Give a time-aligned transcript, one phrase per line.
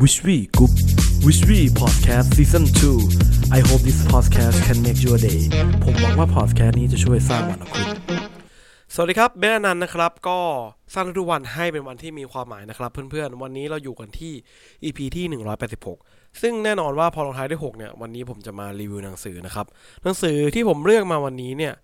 [0.00, 0.72] Wish We Group
[1.26, 5.40] Wish We Podcast Season 2 I hope this podcast can make your day
[5.84, 7.86] ผมหวังว่า podcast นี้จะช่วยสร้างวันของคุณ
[8.94, 10.38] สวัสดีครับเบนนันนะครับ ก็
[10.94, 14.32] สร้างทุกวันให้เป็นวันที่มีความหมายนะครับ เพื่อนๆ วันนี้เราอยู่กันที่
[14.84, 15.24] EP ที่
[15.82, 19.66] 186 ซึ่งแน่นอนว่าพอลงท้ายด้วย6เนี่ย วันนี้ผมจะมารีวิวหนังสือนะครับ
[20.02, 21.74] หนังสือที่ผมเลือกมาวันนี้เนี่ย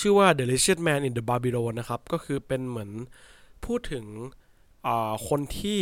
[0.00, 2.90] ชื่อว่า The Richest Man in the Babylon นะครับ ก็คือเป็นเหมือน
[3.64, 4.04] พูดถึง
[5.28, 5.78] คนที่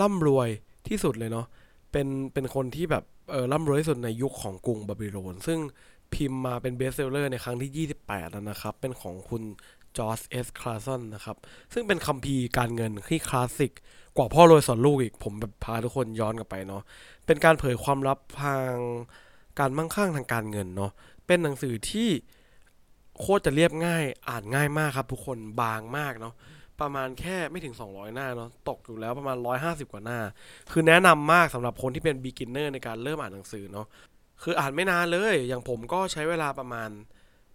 [0.00, 0.50] ร่ำรวย
[0.88, 1.46] ที่สุดเลยเนาะ
[1.92, 5.58] เป็นเป็นคนที่แบบเออร่ำรวยที่สุดในยุคของกรุงบาบิโลน ซึ่ง
[6.14, 9.42] พิมพ์มาเป็น best seller ในครั้งที่ 28 แล้วนะครับ เป็นของคุณ
[9.96, 11.36] จอร์จเอสคลาสันนะครับ
[11.72, 13.72] ซึ่งเป็นคัมภีร์การเงินที่คลาสสิก
[14.16, 16.82] กว่าพ่อรวยสอนลูกอีก ผมแบบพาทุกคนย้อนกลับไปเนาะ
[17.26, 18.72] เป็นการเผยความลับทาง
[19.58, 20.92] การมั่งคั่งทางการเงินเนาะ
[21.26, 22.08] เป็นหนังสือที่
[23.18, 26.34] โคตรจะเรียบง่ายอ่านง่ายมากครับทุกคนบางมากเนาะ
[26.80, 30.18] ประมาณแค่ไม่ถึง 200 หน้าเนาะตกอยู่แล้วประมาณ 150 กว่าหน้า
[30.72, 33.86] คือแนะนำมากสำหรับคนที่เป็น beginner ในการเริ่มอ่านหนังสือเนาะ
[34.42, 36.90] คืออ่านไม่นานเลย อย่างผมก็ใช้เวลาประมาณ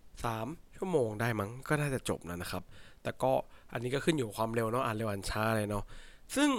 [0.06, 2.64] 3 ชั่วโมงได้มั้งก็น่าจะจบแล้วนะครับ
[3.04, 3.34] แต่ก็
[3.74, 5.84] อันนี้ก็ขึ้นอยู่ความเร็วเนาะอ่านเร็วอ่านช้าเลยเนาะ
[6.36, 6.50] ซึ่ง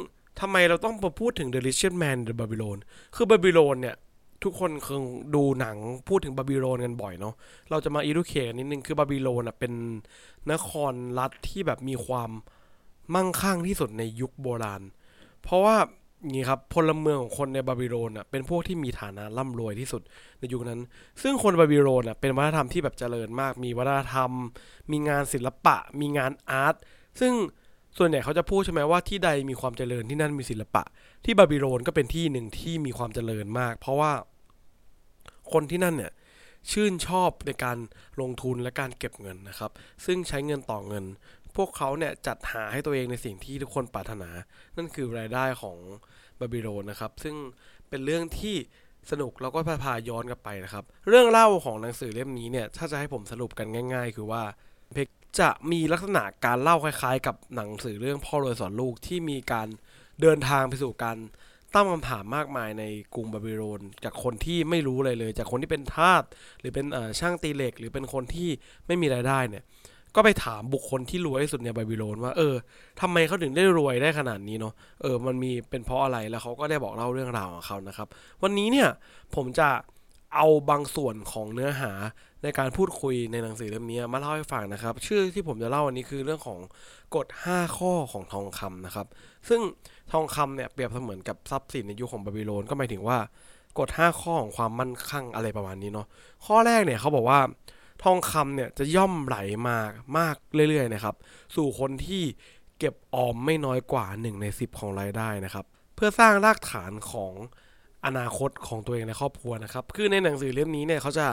[0.41, 2.79] ทำไมเราต้องมาพูดถึง The Richest Man the Babylon
[3.15, 3.97] คือบาบิโลนเนี่ย
[4.45, 5.77] ทุกคนคงดูหนัง
[6.09, 7.35] พูดถึงบาบิโลนกันบ่อยเนาะ
[7.71, 9.73] เราจะมา educate กันนิดนึงคือบาบิโลนอะเป็น
[10.53, 12.31] นครรัฐที่แบบมีความ
[13.15, 14.83] มั่งคั่งที่สุดในยุคโบราณ
[15.43, 15.77] เพราะว่า
[16.29, 20.03] นี้ครับพลเมืองของคนในบาบิโลนอะเป็นพวกที่มีฐานะร่ำรวยที่สุด
[20.39, 20.81] ในยุคนั้น
[21.23, 24.31] ซึ่งคนบาบิโลนอะเป็นวัฒนธรรมที่แบบเจริญมาก มีวัฒนธรรม
[24.91, 26.75] มีงานศิลปะ มีงาน art
[27.21, 27.33] ซึ่ง
[27.99, 30.83] ส่วนใหญ่เขาจะพูดใช่ไหมว่าที่ใดมีความเจริญที่นั่นมีศิลปะ
[31.25, 34.13] ที่บาบิโลนก็เป็นที่หนึ่งที่มีความเจริญมาก เพราะว่า
[35.53, 36.13] คนที่นั่นเนี่ย
[36.71, 37.79] ชื่นชอบในการ
[38.21, 39.71] ลงทุนและการเก็บเงินนะครับ
[40.05, 41.05] ซึ่งใช้เงินต่อเงิน
[41.57, 44.31] พวกเขาเนี่ยจัดหาให้ตัวเองในสิ่งที่ทุกคนปรารถนา
[44.77, 45.77] นั่นคือรายได้ของ
[46.41, 47.37] บาบิโลนนะครับ ซึ่ง
[47.89, 48.57] เป็นเรื่องที่
[49.11, 54.43] สนุกแล้วก็พาพาย้อนกลับไปนะครับ เรื่องเล่าของหนังสือเล่มนี้เนี่ยถ้าจะให้ผมสรุปกันง่าย ๆ คือว่า
[55.39, 59.69] จะมีลักษณะการเล่าคล้ายๆ กับหนังสือเรื่องพ่อรวยสอนลูกที่มีการ
[60.21, 61.17] เดินทางไปสู่การ
[61.75, 66.23] ตั้งคำถามมากมายในกรุงบาบิโลนจากคนที่ไม่รู้อะไรเลย จากคนที่เป็นทาส
[66.61, 66.87] หรือเป็น
[67.21, 68.49] ช่างตีเหล็ก หรือเป็นคนที่
[68.87, 69.65] ไม่มีรายได้เนี่ย
[70.17, 72.55] ก็ไปถามบุคคลที่รวยที่สุดในบาบิโลนว่าเออ
[73.01, 78.09] ทำไมเขาถึงได้รวยได้ขนาดนี้เนาะเออมันมีเป็นเพราะอะไรแล้วเขาก็ได้บอกเล่าเรื่องราวของเขานะครับ
[78.43, 78.89] วันนี้เนี่ย
[79.35, 79.69] ผมจะ
[80.35, 81.93] เอาบางส่วนของเนื้อหา
[82.43, 86.59] ในการพูดคุยในหนังสือเล่มนี้มาเล่าให้ฟังนะครับ ชื่อที่ผมจะเล่าวันนี้คือเรื่องของ
[87.17, 89.07] กฎ 5 ข้อของทองคำนะครับ
[89.49, 89.61] ซึ่ง
[90.13, 93.19] ทองคำเนี่ยเปรียบเสมือนกับทรัพย์สินในยุคของบาบิโลนก็หมายถึงว่า
[93.79, 96.07] กฎ 5 ข้อของความมั่นคงอะไรประมาณนี้เนาะ
[96.47, 97.41] ข้อแรกเนี่ยเขาบอกว่า
[98.05, 99.37] ทองคำเนี่ยจะย่อมไหล
[99.67, 99.77] มา
[100.19, 100.37] มาก
[100.71, 101.15] เรื่อยๆนะครับ
[101.57, 102.23] สู่คนที่
[102.79, 105.65] เก็บออมไม่น้อยกว่า 1 ใน 10 ของรายได้นะครับ
[105.95, 107.33] เพื่อสร้างรากฐานของ
[108.07, 111.27] อนาคตของตัวเองในครอบครัวนะครับ คือในหนังสือเล่มนี้เนี่ยเขาจะ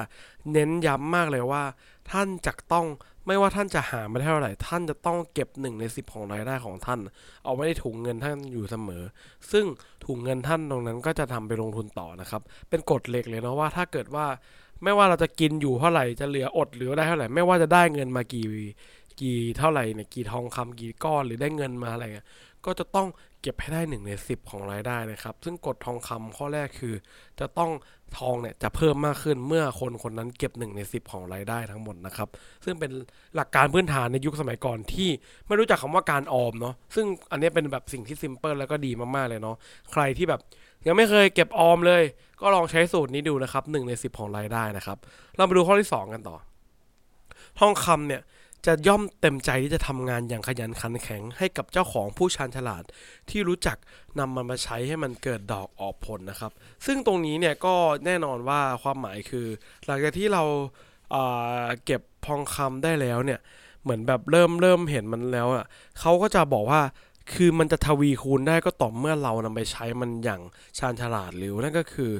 [0.52, 1.64] เน้นย้ำมากเลยว่า
[2.12, 2.86] ท่านจะต้อง
[3.28, 7.00] ไม่ว่าท่านจะหามาได้เท่าไหร่ ท่านจะต้องเก็บ1ใน10ของรายได้ของท่าน
[7.44, 9.04] เอาไว้ในถุงเงินท่านอยู่เสมอ
[9.52, 9.66] ซึ่ง
[10.06, 14.26] ถุงเงินท่านตรงนั้นก็จะทำไปลงทุนต่อนะครับ เป็นกฎเหล็กเลยเนาะว่าถ้าเกิดว่า
[14.84, 18.46] ไม่ว่าเราจะกินอยู่เท่าไหร่จะเหลืออดหรือได้เท่าไหร่ ไม่ว่าจะได้เงินมากี่
[19.22, 22.28] กี่เท่าไหร่เนี่ยกี่ทองคำกี่ก้อนหรือได้เงินมาอะไรเงี้ย
[22.66, 23.08] ก็จะต้อง
[23.48, 26.94] ก็บให้ได้หนึ่งในสิบของรายได้นะครับ ซึ่งกฎทองคำข้อแรกคือ
[27.40, 27.72] จะต้อง
[28.18, 32.30] ทองเนี่ยจะเพิ่มมากขึ้นเมื่อคนคนนั้นเก็บหนึ่งในสิบของรายได้ทั้งหมดนะครับ
[32.66, 32.92] ซึ่งเป็น
[33.36, 35.10] หลักการพื้นฐานในยุคสมัยก่อนที่
[35.48, 39.56] ไม่รู้จักคำว่าการออมเนาะซึ่งอันนี้เป็นแบบสิ่งที่ซิมเพิลแล้วก็ดีมากๆเลยเนาะ
[39.92, 40.42] ใครที่แบบ
[40.88, 42.04] ยังไม่เคยเก็บออมเลย
[42.42, 44.98] ก็ลองใช้สูตรนี้ดูนะครับหนึ่งในสิบของรายได้นะครับ
[45.36, 46.38] เรามาดูข้อที่ 2 กันต่อ
[47.60, 48.22] ทองคำเนี่ย
[48.66, 52.84] จะย่อมเต็มใจที่จะทำงานอย่างขยันขันแข็งให้กับเจ้าของผู้ชาญฉลาด
[53.30, 53.78] ที่รู้จัก
[54.20, 56.52] นำมันมาใช้ให้มันเกิดดอกออกผลนะครับ
[56.86, 57.76] ซึ่งตรงนี้เนี่ยก็
[58.06, 59.48] แน่นอนว่าความหมายคือ
[59.86, 60.44] หลังจากที่เรา
[61.12, 63.40] เเก็บทองคำได้แล้วเนี่ย
[63.84, 65.66] เหมือนแบบเริ่มเริ่มเห็นมันแล้วอะ
[66.00, 66.82] เขาก็จะบอกว่า
[67.34, 70.42] คือมันจะทวีคูณได้ก็ต่อเมื่อเรานำไปใช้มันอย่าง
[70.78, 72.12] ชาญฉลาดหรือนั่นก็คือ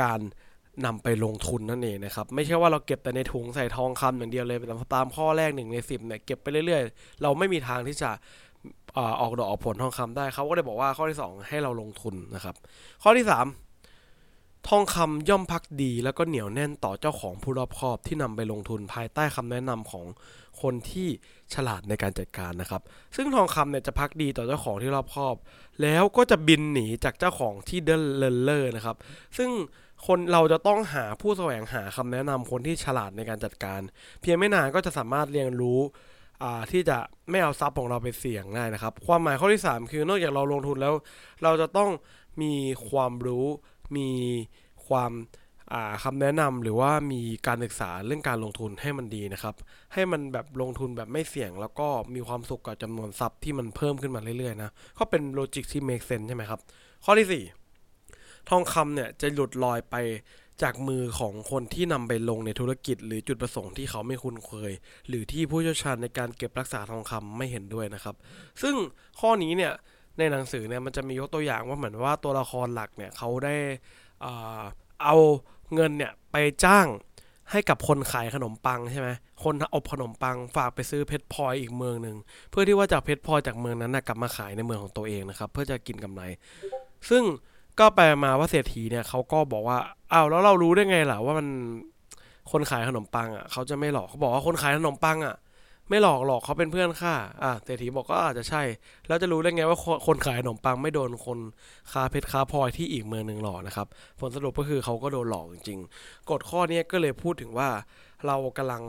[0.00, 0.20] การ
[0.86, 4.58] นำไปลงทุนนั่นเองนะครับ ไม่ใช่ว่าเราเก็บแต่ในถุงใส่ทองคำอย่างเดียวเลย
[4.94, 8.10] ตามข้อแรกหนึ่งในสิบเนี่ยเก็บไปเรื่อยๆ เราไม่มีทางที่จะ
[9.20, 12.54] ออกดอกออกผลทองคำได้เขาก็เลยบอกว่าข้อที่ 2 ให้เราลงทุนนะครับ
[13.02, 13.26] ข้อที่
[13.92, 20.06] 3 ทองคำย่อมพักดี แล้วก็เหนียวแน่นต่อเจ้าของผู้รอบครอบที่นำไปลงทุนภายใต้คำแนะนำของ
[20.62, 21.08] คนที่
[21.54, 22.82] ฉลาดในการจัดการนะครับ
[23.16, 25.36] ซึ่งทองคำเนี่ยจะพักดีต่อเจ้าของที่รอบครอบ
[25.82, 28.96] แล้วก็จะบินหนีจากเจ้าของที่เดินเลนเลอร์นะครับ
[29.36, 29.50] ซึ่ง
[30.06, 33.80] คนเราจะต้องหาผู้แสวงหาคำแนะนำคนที่ฉลาดในการจัดการ
[34.20, 35.80] เพียงไม่นานก็จะสามารถเรียนรู้
[36.72, 36.98] ที่จะ
[37.30, 40.94] ไม่เอาทรัพย์ของเราไปเสี่ยงได้นะครับ ความหมายข้อที่ 3 คือนอกจากเราลงทุนแล้ว
[41.42, 41.90] เราจะต้อง
[42.42, 42.52] มี
[42.88, 43.46] ความรู้
[43.96, 44.08] มี
[44.86, 45.12] ความ
[46.02, 49.54] คำแนะนำหรือว่ามีการศึกษาเรื่องการลงทุนให้มันดีนะครับ
[49.94, 56.60] ให้มันแบบลงทุนแบบไม่เสี่ยง แล้วก็มีความสุขกับจำนวนทรัพย์ที่มันเพิ่มขึ้นมาเรื่อยๆนะก็เป็นโลจิกที่ make sense ใช่ไหมครับ
[57.04, 57.67] ข้อที่ 4
[58.50, 59.96] ทองคำเนี่ยจะหลุดลอยไป
[60.62, 64.72] จากมือของคนที่นำไปลงในธุรกิจ หรือจุดประสงค์ที่เขาไม่คุ้นเคย
[65.08, 68.14] หรือที่ผู้เชี่ยวชาญในการเก็บรักษาทองคำไม่เห็นด้วยนะครับ
[68.62, 68.74] ซึ่ง
[69.20, 69.72] ข้อนี้เนี่ย
[70.18, 73.56] ในหนังสือเนี่ยมันจะมียกตัวอย่างว่าเหมือนว่าตัวละครหลักเนี่ยเขาได้
[75.02, 75.16] เอา
[75.74, 76.86] เงินเนี่ยไปจ้าง
[77.50, 79.08] ให้กับคนขายขนมปังใช่ไหม
[79.44, 82.16] คนอบขนมปังฝากไปซื้อเพชรพลอยอีกเมืองหนึ่ง
[82.50, 86.22] เพื่อที่ว่าจากเพชรพลอยจากเมืองนั้นนะกลับมาขายในเมืองของตัวเองนะครับ เพื่อจะกินกำไร
[87.10, 87.24] ซึ่ง
[87.80, 89.78] ก็ไปมาว่าเศรษฐีเนี่ยเขาก็บอกว่า
[90.12, 91.46] อ้าวแล้วเรารู้ได้ไงล่ะว่ามัน
[92.50, 95.36] คนขายขนมปังอะเขาจะไม่หลอกเขาบอกว่าคนขายขนมปังอะ
[95.88, 98.62] ไม่หลอกหลอกเขาเป็นเพื่อนข้าอะเศรษฐีบอกก็อาจจะใช่
[99.06, 101.38] แล้วจะรู้ได้ไงว่าคนขายขนมปังไม่โดนคน
[101.92, 103.86] ค้าเพชรค้าพลอยที่อีกเมืองหนึ่งหลอกนะครับ
[104.20, 107.68] ผลสรุปก็คือเขาก็โดนหลอกจริงๆกฎข้อนี้ก็เลยพูดถึงว่า
[108.26, 108.82] เรากำลัง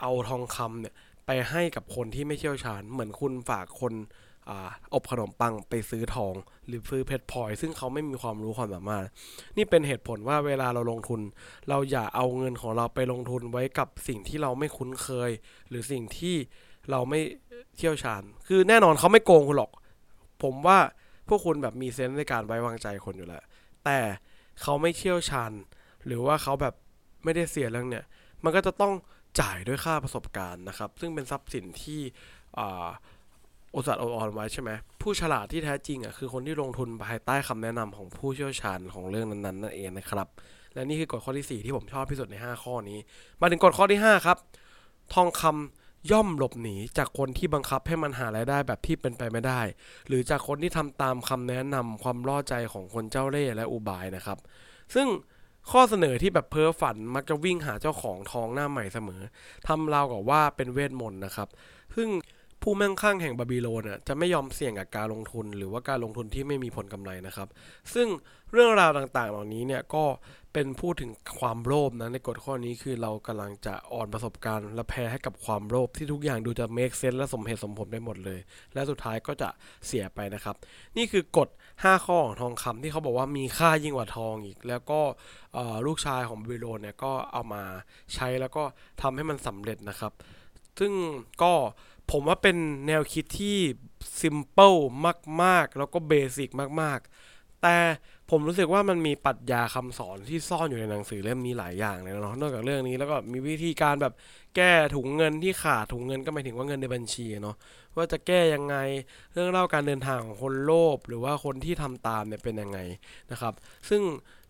[0.00, 0.94] เอาทองคำเนี่ย
[1.26, 3.92] ไปให้กับคนที่ไม่เชี่ยวชาญ เหมือนคุณฝากคน
[4.94, 6.34] อบขนมปังไปซื้อทอง
[6.66, 9.06] หรือซื้อเพชรพลอย ซึ่งเขาไม่มีความรู้ความสามารถ
[9.56, 11.20] นี่เป็นเหตุผลว่าเวลาเราลงทุน
[11.68, 15.30] เราอย่าเอาเงินของเราไปลงทุนไว้กับสิ่งที่เราไม่คุ้นเคย
[15.68, 16.34] หรือสิ่งที่
[16.90, 17.20] เราไม่
[17.76, 19.70] เชี่ยวชาญ คือแน่นอนเขาไม่โกงคุณหรอก
[20.42, 20.78] ผมว่า
[21.28, 23.42] พวกคุณแบบมีเซนส์ในการไว้วางใจคนอยู่แล้ว
[23.84, 23.98] แต่
[24.62, 25.52] เขาไม่เชี่ยวชาญ
[26.06, 26.74] หรือว่าเขาแบบ
[27.24, 28.04] ไม่ได้เสียเรื่องเนี่ย
[28.44, 28.92] มันก็จะต้อง
[29.40, 32.00] จ่ายด้วยค่าประสบการณ์นะครับ ซึ่งเป็นทรัพย์สินที่
[33.72, 34.70] โอุตสาห์อ่อนไว้ใช่ไหม
[35.00, 40.28] ผู้ฉลาดที่แท้จริงอะคือคนที่ลงทุนภายใต้คำแนะนำของผู้เชี่ยวชาญของเรื่องนั้นๆนั่นเองนะครับ
[40.74, 42.98] และนี่คือกฎข้อที่ 4 ที่ผมชอบที่สุดใน 5 ข้อนี้
[43.40, 44.38] มาถึงกฎข้อที่ 5 ครับ
[45.14, 49.60] ทองคำย่อมหลบหนีจากคนที่บังคับให้มันหารายได้แบบที่เป็นไปไม่ได้
[50.08, 54.38] หรือจากคนที่ทำตามคำแนะนำความล่อใจของคนเจ้าเล่ห์และอุบายนะครับ
[54.94, 55.08] ซึ่ง
[55.70, 59.22] ข้อเสนอที่แบบเพ้อฝันมักจะวิ่งหาเจ้าของทองหน้าใหม่เสมอ
[59.68, 61.48] ทำราวกับว่าเป็นเวทมนต์นะครับ
[61.94, 62.08] ซึ่ง
[62.62, 67.48] ผู้มั่งคั่งแห่งบาบิโลนจะไม่ยอมเสี่ยงกับการลงทุน หรือว่าการลงทุนที่ไม่มีผลกำไรนะครับ
[67.94, 68.08] ซึ่ง
[68.52, 70.04] เรื่องราวต่างๆ เหล่านี้เนี่ยก็
[70.52, 78.40] เป็นพูดถึงความโลภนะในกฎข้อนี้คือเรากำลังจะอ่อนประสบการณ์ และแพ้ให้กับความโลภที่ทุกอย่างดูจะ make sense และสมเหตุสมผลได้หมดเลย
[78.74, 79.48] และสุดท้ายก็จะ
[79.86, 80.56] เสียไปนะครับ
[80.96, 85.00] นี่คือกฎ 5 ข้อของทองคำที่เขาบอกว่ามีค่ายิ่งกว่าทองอีก แล้วก็
[85.86, 87.62] ลูกชายของบาบิโลนเนี่ยก็เอามา
[88.14, 88.64] ใช้แล้วก็
[89.02, 90.12] ทำให้มันสำเร็จนะครับ
[90.78, 90.92] ซึ่ง
[91.42, 91.52] ก็
[92.12, 92.56] ผมว่าเป็น
[92.86, 93.56] แนวคิดที่
[94.20, 94.74] ซิมเปิล
[95.42, 96.48] มาก ๆ แล้วก็เบสิก
[96.80, 96.98] มาก
[97.30, 97.76] ๆ แต่
[98.30, 104.14] ผมรู้สึกว่ามันมีปรัชญาคำสอนที่ซ่อนอยู่ในหนังสือเล่มนี้หลายอย่างเลยเนาะนอกจากเรื่องนี้แล้วก็มีวิธีการแบบ
[104.56, 107.56] แก้ถุงเงินที่ขาดถุงเงินก็หมายถึงว่าเงินในบัญชีเนาะ
[107.96, 108.76] ว่าจะแก้ยังไง
[109.32, 112.78] เรื่องเล่าการเดินทางของคนโลภหรือว่าคนที่ทำตามเนี่ยเป็นยังไง
[113.32, 113.54] นะครับ
[113.88, 114.02] ซึ่ง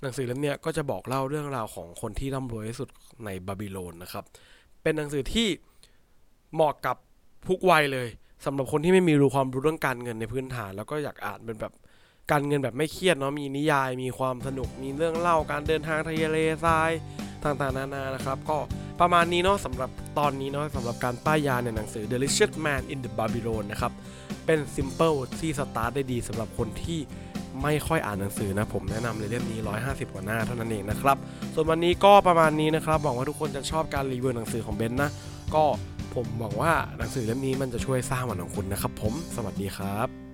[0.03, 2.89] หนังสือเล่มนี้ก็จะบอกเล่าเรื่องราวของคนที่ร่ำรวยที่สุด
[3.25, 4.25] ในบาบิโลนนะครับ
[4.83, 5.49] เป็นหนังสือที่
[6.55, 6.97] เหมาะกับ
[7.49, 8.09] ทุกวัยเลย
[8.45, 11.73] สำหรับคนที่ไม่มีรู้ความรู้เรื่องการเงินในพื้นฐาน แล้วก็อยากอ่านเป็นแบบ
[12.31, 16.91] การเงินแบบไม่เครียดเนาะมีนิยายมีความสนุกมีเรื่องเล่าการเดินทางทะเลทราย
[17.45, 18.59] ต่างๆนานานะครับ ก็
[19.01, 23.93] ประมาณนี้เนาะสำหรับตอนนี้เนาะสำหรับการป้ายยาในหนังสือ Delicious Man in the Babylon นะครับ
[24.47, 27.01] เป็น simple ที่สตาร์ทได้ดีสำหรับคนที่
[27.63, 31.17] ไม่ค่อยอ่านหนังสือนะผมแนะนำเลยเล่มนี้ 150 กว่าหน้าเท่านั้นเองนะครับ
[31.55, 35.11] ส่วนวันนี้ก็ประมาณนี้นะครับหวังว่าทุกคนจะชอบการรีวิวหนังสือของเบนนะ
[35.55, 35.65] ก็
[36.15, 40.32] ผมหวังว่าหนังสือเล่มนี้มันจะช่วยสร้างวันของคุณนะครับผม สวัสดีครับ